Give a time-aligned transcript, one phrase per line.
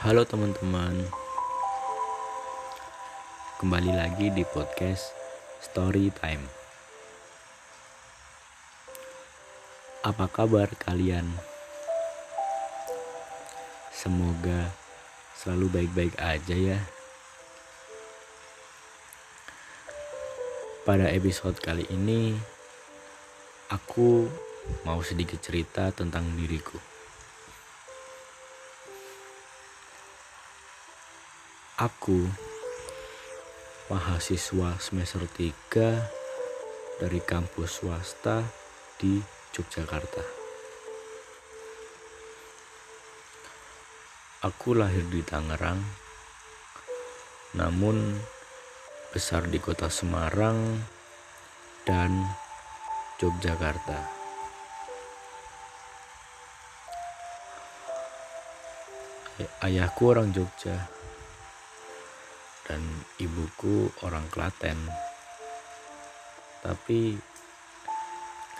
[0.00, 0.96] Halo teman-teman.
[3.60, 5.12] Kembali lagi di podcast
[5.60, 6.40] Story Time.
[10.00, 11.28] Apa kabar kalian?
[13.92, 14.72] Semoga
[15.36, 16.80] selalu baik-baik aja ya.
[20.88, 22.40] Pada episode kali ini
[23.68, 24.32] Aku
[24.88, 26.89] mau sedikit cerita tentang diriku
[31.80, 32.28] Aku
[33.88, 38.44] mahasiswa semester 3 dari kampus swasta
[39.00, 39.16] di
[39.56, 40.20] Yogyakarta.
[44.44, 45.80] Aku lahir di Tangerang,
[47.56, 47.96] namun
[49.08, 50.84] besar di kota Semarang
[51.88, 52.12] dan
[53.24, 54.20] Yogyakarta.
[59.64, 60.99] Ayahku orang Jogja
[62.70, 62.78] dan
[63.18, 64.78] ibuku orang Klaten.
[66.62, 67.18] Tapi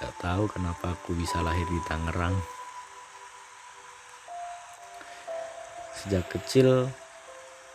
[0.03, 2.35] gak tahu kenapa aku bisa lahir di Tangerang.
[5.95, 6.91] Sejak kecil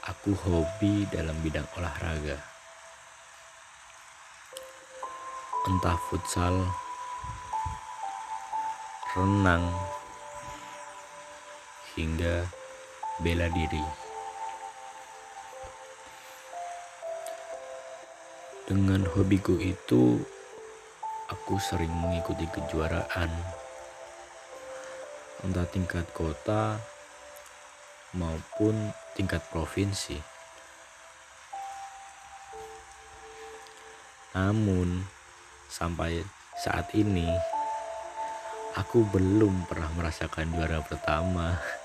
[0.04, 2.36] aku hobi dalam bidang olahraga.
[5.72, 6.68] Entah futsal,
[9.16, 9.72] renang,
[11.96, 12.44] hingga
[13.24, 14.05] bela diri.
[18.66, 20.18] Dengan hobiku itu,
[21.30, 23.30] aku sering mengikuti kejuaraan,
[25.46, 26.82] entah tingkat kota
[28.18, 30.18] maupun tingkat provinsi.
[34.34, 35.06] Namun,
[35.70, 36.26] sampai
[36.58, 37.30] saat ini,
[38.74, 41.54] aku belum pernah merasakan juara pertama.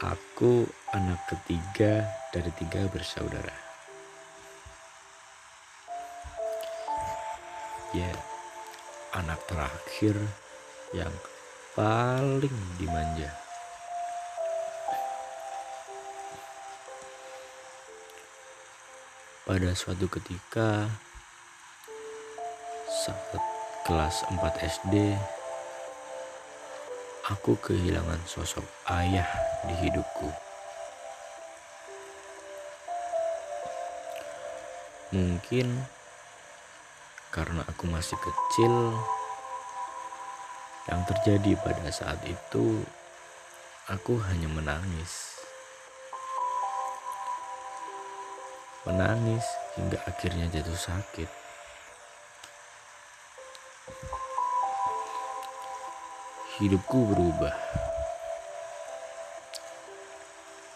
[0.00, 0.64] Aku
[0.96, 3.52] anak ketiga dari tiga bersaudara.
[7.92, 8.08] Ya,
[9.12, 10.16] anak terakhir
[10.96, 11.12] yang
[11.76, 13.28] paling dimanja.
[19.44, 20.88] Pada suatu ketika
[23.04, 23.36] saat
[23.84, 25.12] kelas 4 SD
[27.30, 29.26] aku kehilangan sosok ayah
[29.62, 30.28] di hidupku.
[35.14, 35.66] Mungkin
[37.30, 38.74] karena aku masih kecil,
[40.90, 42.82] yang terjadi pada saat itu
[43.86, 45.38] aku hanya menangis.
[48.82, 49.46] Menangis
[49.78, 51.39] hingga akhirnya jatuh sakit.
[56.60, 57.56] Hidupku berubah.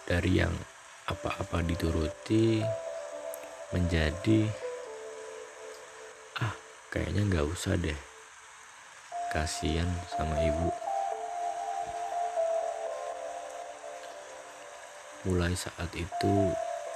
[0.09, 0.53] Dari yang
[1.05, 2.65] apa-apa dituruti
[3.69, 4.49] menjadi
[6.41, 6.57] ah
[6.89, 8.01] kayaknya nggak usah deh.
[9.29, 10.73] Kasihan sama ibu.
[15.29, 16.35] Mulai saat itu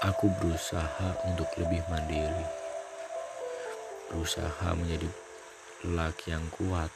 [0.00, 2.47] aku berusaha untuk lebih mandiri.
[4.09, 5.09] Berusaha menjadi
[5.84, 6.88] lelaki yang kuat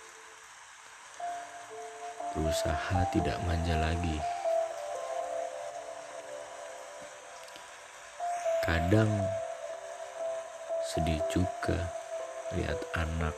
[2.32, 4.16] berusaha tidak manja lagi.
[8.62, 9.10] Kadang
[10.92, 11.76] sedih juga
[12.56, 13.36] lihat anak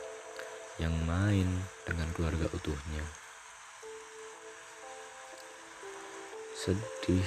[0.79, 1.47] yang main
[1.87, 3.05] dengan keluarga utuhnya.
[6.55, 7.25] Sedih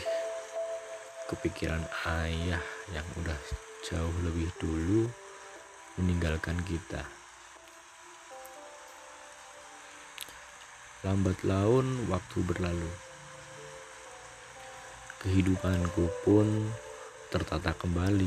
[1.28, 3.36] kepikiran ayah yang udah
[3.84, 5.08] jauh lebih dulu
[6.00, 7.17] meninggalkan kita.
[11.06, 12.90] Lambat laun waktu berlalu.
[15.22, 16.74] Kehidupanku pun
[17.30, 18.26] tertata kembali.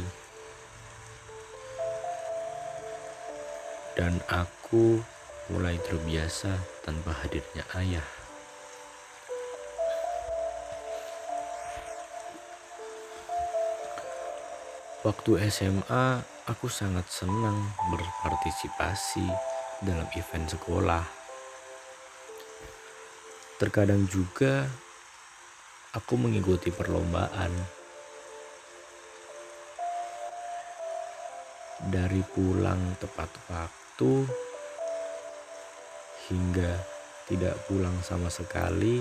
[3.99, 5.03] Dan aku
[5.51, 6.55] mulai terbiasa
[6.87, 8.07] tanpa hadirnya ayah.
[15.03, 19.27] Waktu SMA, aku sangat senang berpartisipasi
[19.83, 21.20] dalam event sekolah
[23.61, 24.65] Terkadang juga
[25.93, 27.53] aku mengikuti perlombaan.
[31.85, 34.25] Dari pulang tepat waktu
[36.25, 36.73] hingga
[37.29, 38.97] tidak pulang sama sekali,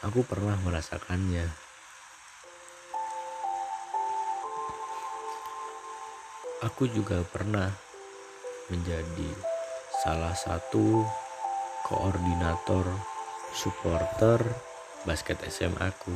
[0.00, 1.44] aku pernah merasakannya.
[6.64, 7.68] Aku juga pernah
[8.72, 9.36] menjadi
[10.00, 11.04] salah satu
[11.84, 13.15] koordinator
[13.56, 14.36] supporter
[15.08, 16.12] basket SMA aku.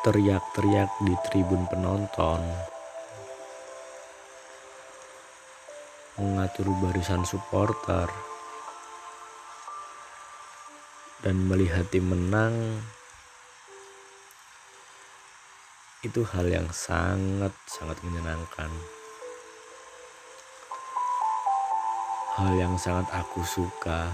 [0.00, 2.40] Teriak-teriak di tribun penonton,
[6.16, 8.08] mengatur barisan supporter,
[11.20, 12.80] dan melihat tim menang
[16.00, 18.99] itu hal yang sangat-sangat menyenangkan.
[22.40, 24.08] Hal yang sangat aku suka.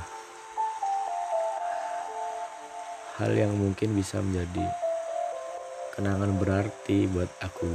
[3.23, 4.67] Hal yang mungkin bisa menjadi
[5.94, 7.70] kenangan berarti buat aku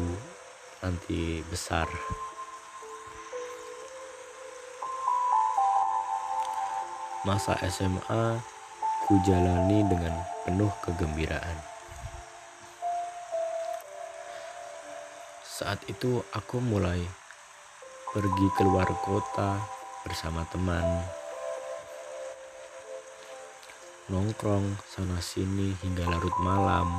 [0.84, 1.88] nanti besar.
[7.24, 8.36] Masa SMA
[9.08, 11.58] ku jalani dengan penuh kegembiraan.
[15.48, 17.00] Saat itu aku mulai
[18.12, 20.84] pergi keluar kota bersama teman.
[24.10, 26.90] Nongkrong sana sini hingga larut malam.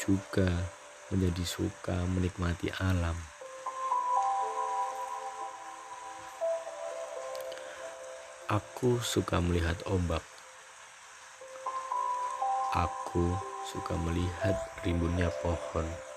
[0.00, 0.48] Juga
[1.12, 3.14] menjadi suka menikmati alam.
[8.50, 10.24] Aku suka melihat ombak.
[12.74, 13.38] Aku
[13.70, 16.09] suka melihat rimbunnya pohon.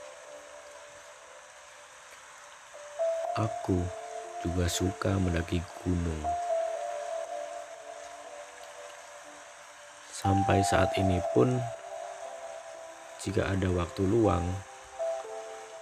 [3.33, 3.81] Aku
[4.45, 6.21] juga suka mendaki gunung.
[10.13, 11.57] Sampai saat ini pun,
[13.25, 14.45] jika ada waktu luang,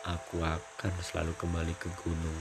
[0.07, 2.39] aku akan selalu kembali ke gunung.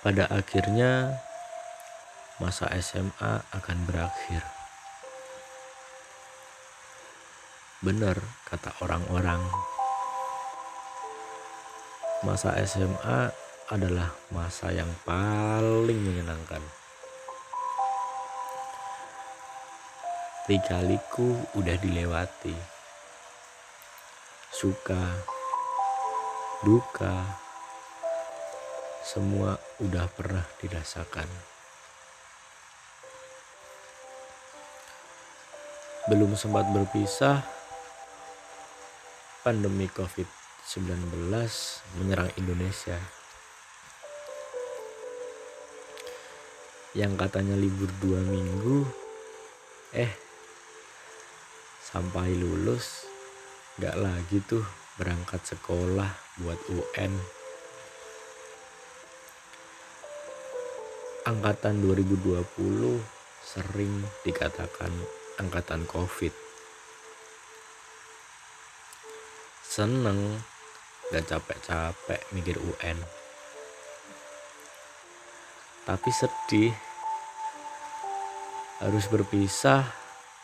[0.00, 1.20] Pada akhirnya,
[2.40, 4.61] masa SMA akan berakhir.
[7.82, 8.14] Benar
[8.46, 9.42] kata orang-orang,
[12.22, 13.34] masa SMA
[13.74, 16.62] adalah masa yang paling menyenangkan.
[20.46, 22.54] Likaliku udah dilewati.
[24.54, 25.02] Suka,
[26.62, 27.18] duka,
[29.02, 31.26] semua udah pernah dirasakan.
[36.06, 37.61] Belum sempat berpisah,
[39.42, 41.30] pandemi COVID-19
[41.98, 42.98] menyerang Indonesia.
[46.94, 48.86] Yang katanya libur dua minggu,
[49.98, 50.12] eh
[51.82, 53.04] sampai lulus
[53.82, 54.64] gak lagi tuh
[54.96, 56.10] berangkat sekolah
[56.40, 57.42] buat UN.
[61.22, 62.98] angkatan 2020
[63.46, 63.94] sering
[64.26, 64.90] dikatakan
[65.38, 66.51] angkatan COVID.
[69.72, 70.36] Seneng,
[71.08, 73.00] gak capek-capek mikir UN.
[75.88, 76.76] Tapi sedih,
[78.84, 79.88] harus berpisah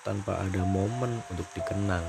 [0.00, 2.08] tanpa ada momen untuk dikenang.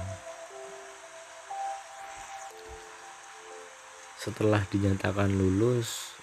[4.16, 6.16] Setelah dinyatakan lulus,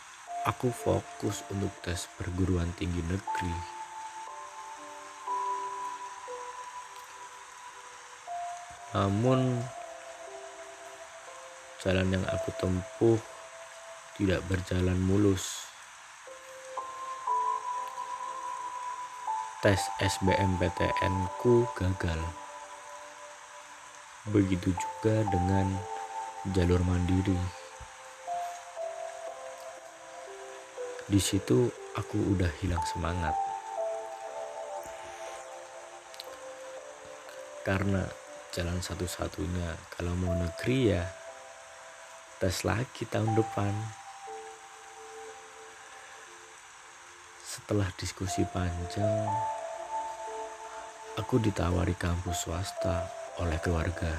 [0.48, 3.52] aku fokus untuk tes perguruan tinggi negeri.
[8.96, 9.60] Namun,
[11.86, 13.14] jalan yang aku tempuh
[14.18, 15.70] tidak berjalan mulus.
[19.62, 22.18] Tes SBMPTN ku gagal.
[24.34, 25.78] Begitu juga dengan
[26.50, 27.38] jalur mandiri.
[31.06, 33.38] Di situ aku udah hilang semangat.
[37.62, 38.02] Karena
[38.50, 41.25] jalan satu-satunya kalau mau negeri ya
[42.36, 43.72] tes lagi tahun depan.
[47.40, 49.24] Setelah diskusi panjang,
[51.16, 53.08] aku ditawari kampus swasta
[53.40, 54.12] oleh keluarga.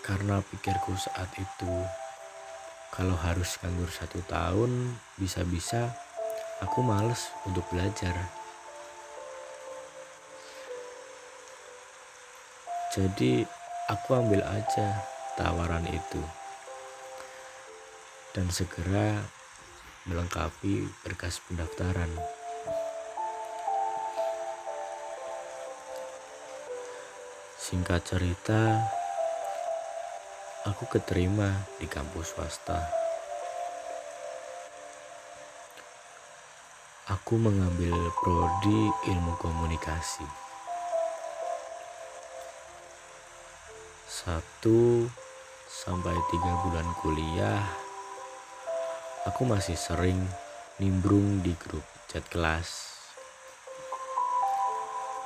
[0.00, 1.74] Karena pikirku saat itu
[2.96, 5.92] kalau harus nganggur satu tahun, bisa-bisa
[6.64, 8.16] aku males untuk belajar.
[12.96, 13.55] Jadi
[13.86, 14.98] aku ambil aja
[15.38, 16.18] tawaran itu
[18.34, 19.22] dan segera
[20.10, 22.10] melengkapi berkas pendaftaran.
[27.58, 28.86] Singkat cerita,
[30.66, 32.78] aku keterima di kampus swasta.
[37.06, 40.45] Aku mengambil prodi ilmu komunikasi.
[44.26, 45.06] Satu
[45.70, 47.62] sampai tiga bulan kuliah,
[49.22, 50.18] aku masih sering
[50.82, 52.90] nimbrung di grup chat kelas.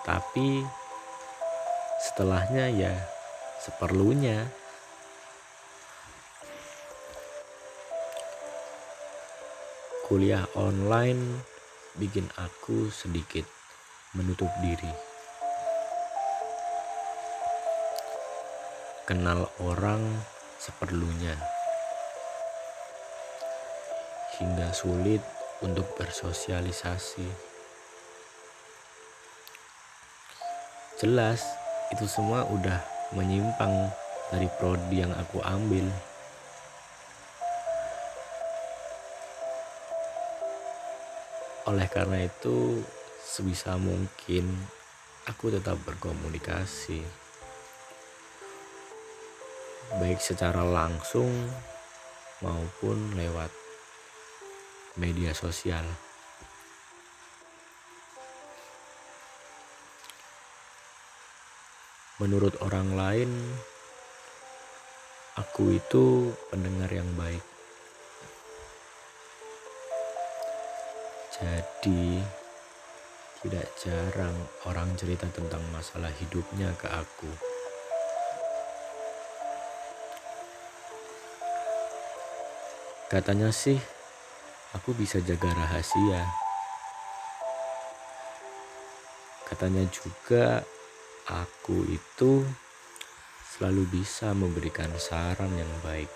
[0.04, 0.60] Tapi
[2.04, 2.92] setelahnya ya
[3.64, 4.52] seperlunya.
[10.04, 11.40] Kuliah online
[11.96, 13.48] bikin aku sedikit
[14.12, 15.09] menutup diri.
[19.10, 20.06] Kenal orang
[20.62, 21.34] seperlunya,
[24.38, 25.18] hingga sulit
[25.66, 27.26] untuk bersosialisasi.
[31.02, 31.42] Jelas,
[31.90, 32.78] itu semua udah
[33.10, 33.90] menyimpang
[34.30, 35.90] dari prodi yang aku ambil.
[41.66, 42.78] Oleh karena itu,
[43.26, 44.70] sebisa mungkin
[45.26, 47.19] aku tetap berkomunikasi
[49.98, 51.50] baik secara langsung
[52.38, 53.50] maupun lewat
[54.94, 55.82] media sosial.
[62.20, 63.30] Menurut orang lain,
[65.40, 67.40] aku itu pendengar yang baik.
[71.40, 72.20] Jadi,
[73.40, 74.36] tidak jarang
[74.68, 77.49] orang cerita tentang masalah hidupnya ke aku.
[83.10, 83.74] Katanya sih,
[84.70, 86.22] aku bisa jaga rahasia.
[89.50, 90.62] Katanya juga,
[91.26, 92.46] aku itu
[93.50, 96.06] selalu bisa memberikan saran yang baik.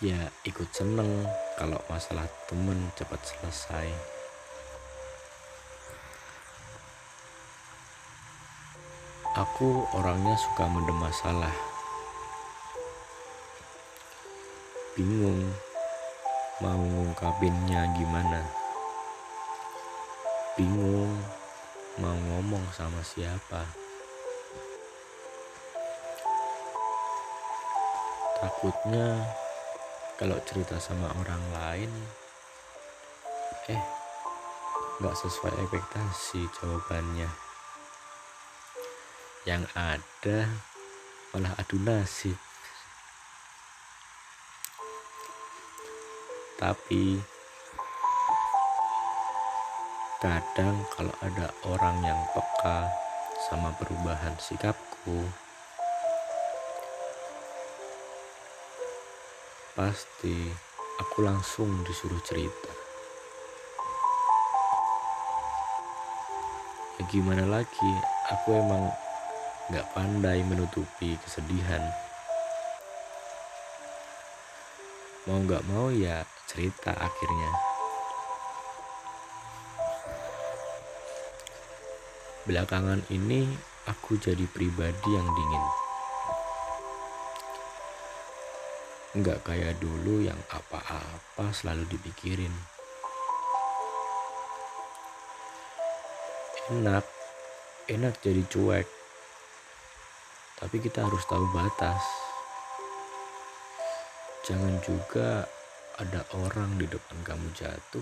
[0.00, 1.28] Ya, ikut seneng
[1.60, 4.13] kalau masalah temen cepat selesai.
[9.34, 11.50] Aku orangnya suka mendem masalah.
[14.94, 15.50] Bingung
[16.62, 18.46] mau ngungkapinnya gimana.
[20.54, 21.18] Bingung
[21.98, 23.66] mau ngomong sama siapa.
[28.38, 29.18] Takutnya
[30.14, 31.90] kalau cerita sama orang lain,
[33.66, 33.82] eh,
[35.02, 37.43] gak sesuai ekspektasi jawabannya
[39.44, 40.48] yang ada
[41.36, 42.36] malah adu nasib.
[46.56, 47.20] Tapi
[50.24, 52.88] kadang kalau ada orang yang peka
[53.52, 55.28] sama perubahan sikapku
[59.76, 60.48] pasti
[60.96, 62.72] aku langsung disuruh cerita.
[66.96, 67.92] Ya gimana lagi
[68.32, 69.03] aku emang
[69.72, 71.80] gak pandai menutupi kesedihan.
[75.24, 77.50] Mau gak mau ya cerita akhirnya.
[82.44, 83.48] Belakangan ini
[83.88, 85.64] aku jadi pribadi yang dingin.
[89.14, 92.52] Nggak kayak dulu yang apa-apa selalu dipikirin.
[96.68, 97.06] Enak,
[97.88, 98.93] enak jadi cuek
[100.64, 102.00] tapi kita harus tahu batas.
[104.48, 105.44] Jangan juga
[106.00, 108.00] ada orang di depan kamu jatuh,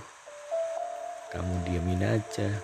[1.35, 2.55] kamu diamin aja.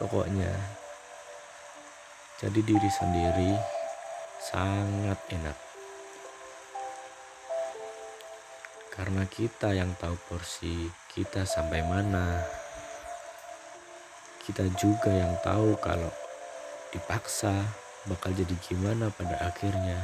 [0.00, 0.48] Pokoknya,
[2.40, 3.52] jadi diri sendiri
[4.40, 5.58] sangat enak.
[8.88, 12.40] Karena kita yang tahu porsi kita sampai mana.
[14.40, 16.08] Kita juga yang tahu kalau
[16.90, 17.54] dipaksa
[18.10, 19.98] bakal jadi gimana pada akhirnya.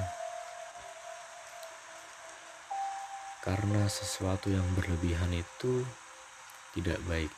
[3.43, 5.87] Karena sesuatu yang berlebihan itu
[6.75, 7.31] tidak baik.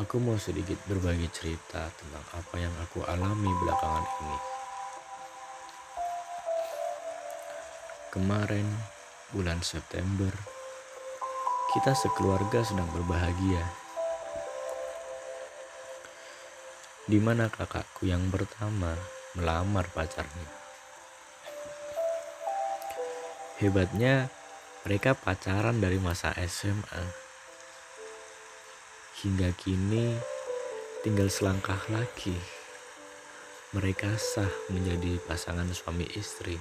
[0.00, 4.38] Aku mau sedikit berbagi cerita tentang apa yang aku alami belakangan ini.
[8.12, 8.66] Kemarin,
[9.32, 10.32] bulan September,
[11.76, 13.81] kita sekeluarga sedang berbahagia
[17.12, 18.96] di mana kakakku yang pertama
[19.36, 20.48] melamar pacarnya.
[23.60, 24.32] Hebatnya,
[24.88, 27.04] mereka pacaran dari masa SMA.
[29.20, 30.16] Hingga kini
[31.04, 32.32] tinggal selangkah lagi.
[33.76, 36.56] Mereka sah menjadi pasangan suami istri.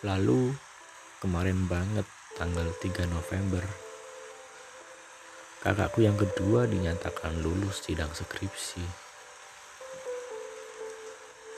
[0.00, 0.48] Lalu
[1.20, 2.08] kemarin banget
[2.40, 3.85] tanggal 3 November.
[5.66, 8.86] Kakakku yang kedua dinyatakan lulus sidang skripsi.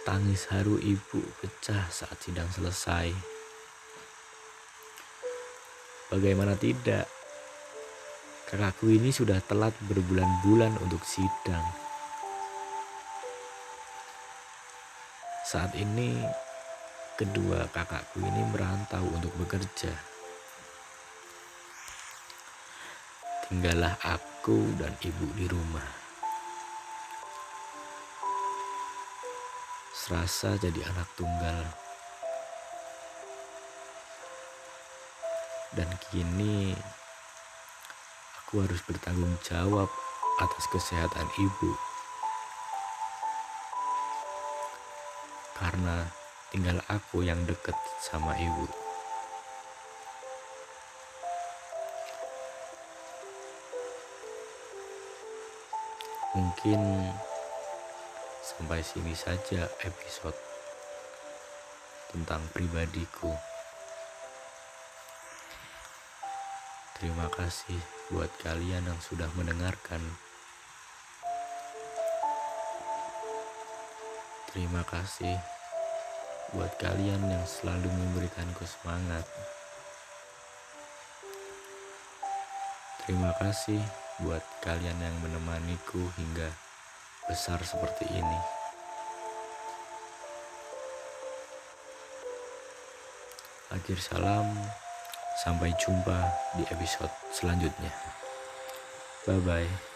[0.09, 3.13] Tangis haru ibu pecah saat sidang selesai.
[6.09, 7.05] Bagaimana tidak?
[8.49, 11.69] Kakakku ini sudah telat berbulan-bulan untuk sidang.
[15.45, 16.17] Saat ini
[17.21, 20.08] kedua kakakku ini merantau untuk bekerja.
[23.49, 25.89] Tinggallah aku dan ibu di rumah.
[29.97, 31.65] Serasa jadi anak tunggal.
[35.73, 36.77] Dan kini
[38.37, 39.89] aku harus bertanggung jawab
[40.45, 41.73] atas kesehatan ibu.
[45.57, 46.05] Karena
[46.53, 48.88] tinggal aku yang deket sama ibu.
[56.39, 56.79] Mungkin
[58.47, 60.39] sampai sini saja episode
[62.15, 63.35] tentang pribadiku.
[66.95, 67.83] Terima kasih
[68.15, 69.99] buat kalian yang sudah mendengarkan.
[74.55, 75.43] Terima kasih
[76.55, 79.27] buat kalian yang selalu memberikanku semangat.
[83.03, 83.83] Terima kasih
[84.19, 86.51] buat kalian yang menemaniku hingga
[87.31, 88.41] besar seperti ini.
[93.69, 94.49] Akhir salam,
[95.45, 96.19] sampai jumpa
[96.57, 97.93] di episode selanjutnya.
[99.29, 99.88] Bye bye.